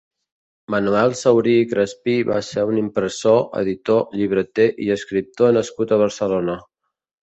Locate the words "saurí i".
1.19-1.67